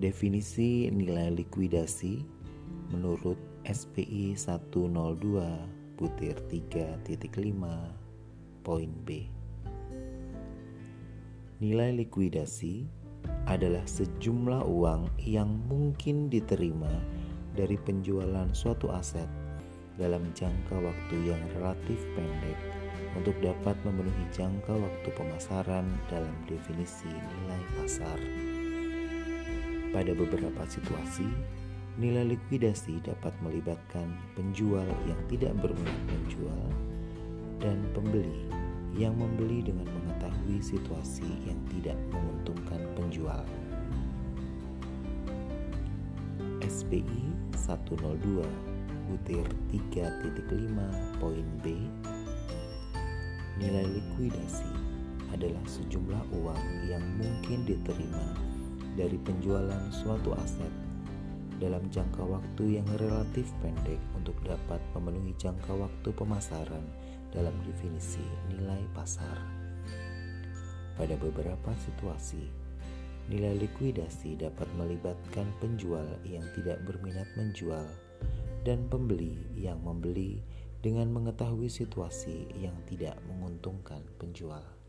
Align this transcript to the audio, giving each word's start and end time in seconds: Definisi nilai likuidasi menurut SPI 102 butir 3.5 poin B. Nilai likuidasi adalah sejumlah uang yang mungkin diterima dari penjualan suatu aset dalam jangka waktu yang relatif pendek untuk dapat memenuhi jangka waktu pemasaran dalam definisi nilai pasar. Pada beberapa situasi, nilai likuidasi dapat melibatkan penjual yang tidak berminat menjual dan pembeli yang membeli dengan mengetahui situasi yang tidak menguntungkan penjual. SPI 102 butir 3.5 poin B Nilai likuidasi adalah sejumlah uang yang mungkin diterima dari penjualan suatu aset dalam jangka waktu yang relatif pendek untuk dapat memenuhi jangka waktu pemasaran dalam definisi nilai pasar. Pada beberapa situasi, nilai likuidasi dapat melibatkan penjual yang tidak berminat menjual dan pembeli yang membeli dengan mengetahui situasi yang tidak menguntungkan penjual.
Definisi 0.00 0.88
nilai 0.88 1.28
likuidasi 1.28 2.24
menurut 2.88 3.36
SPI 3.68 4.32
102 4.32 4.80
butir 6.00 6.40
3.5 6.48 7.04
poin 8.64 8.88
B. 9.04 9.28
Nilai 11.60 12.00
likuidasi 12.00 12.88
adalah 13.44 13.84
sejumlah 13.84 14.64
uang 14.64 15.20
yang 15.20 15.52
mungkin 15.68 16.32
diterima 16.32 17.04
dari 17.52 17.76
penjualan 17.76 18.48
suatu 18.56 18.88
aset 18.88 19.28
dalam 20.00 20.24
jangka 20.32 20.80
waktu 20.80 21.28
yang 21.28 21.42
relatif 21.60 22.00
pendek 22.16 22.56
untuk 23.20 23.36
dapat 23.44 23.76
memenuhi 23.84 24.24
jangka 24.32 24.80
waktu 24.80 25.12
pemasaran 25.12 25.84
dalam 26.08 26.32
definisi 26.48 27.12
nilai 27.12 27.62
pasar. 27.76 28.16
Pada 29.90 30.14
beberapa 30.14 30.62
situasi, 30.70 31.26
nilai 31.98 32.38
likuidasi 32.38 33.02
dapat 33.02 33.34
melibatkan 33.42 34.14
penjual 34.38 34.86
yang 35.10 35.20
tidak 35.26 35.50
berminat 35.58 36.00
menjual 36.06 36.66
dan 37.58 37.76
pembeli 37.90 38.46
yang 38.94 39.18
membeli 39.18 39.66
dengan 39.66 39.90
mengetahui 39.90 40.62
situasi 40.62 41.26
yang 41.42 41.58
tidak 41.74 41.98
menguntungkan 42.14 42.78
penjual. 42.94 43.42
SPI 46.62 47.34
102 47.58 48.46
butir 49.10 49.42
3.5 49.74 51.18
poin 51.18 51.46
B 51.66 51.82
Nilai 53.58 53.84
likuidasi 53.90 54.70
adalah 55.34 55.60
sejumlah 55.66 56.24
uang 56.30 56.62
yang 56.86 57.02
mungkin 57.18 57.66
diterima 57.66 58.38
dari 58.98 59.18
penjualan 59.20 59.90
suatu 59.90 60.34
aset 60.34 60.72
dalam 61.60 61.84
jangka 61.92 62.24
waktu 62.24 62.80
yang 62.80 62.88
relatif 62.96 63.52
pendek 63.60 64.00
untuk 64.16 64.34
dapat 64.42 64.80
memenuhi 64.96 65.36
jangka 65.36 65.76
waktu 65.76 66.08
pemasaran 66.16 66.82
dalam 67.30 67.52
definisi 67.68 68.24
nilai 68.48 68.80
pasar. 68.96 69.36
Pada 70.96 71.14
beberapa 71.20 71.70
situasi, 71.84 72.48
nilai 73.28 73.60
likuidasi 73.60 74.40
dapat 74.40 74.66
melibatkan 74.74 75.46
penjual 75.60 76.08
yang 76.24 76.42
tidak 76.56 76.80
berminat 76.88 77.28
menjual 77.36 77.86
dan 78.64 78.88
pembeli 78.88 79.36
yang 79.56 79.80
membeli 79.84 80.40
dengan 80.80 81.12
mengetahui 81.12 81.68
situasi 81.68 82.48
yang 82.56 82.74
tidak 82.88 83.20
menguntungkan 83.28 84.00
penjual. 84.16 84.79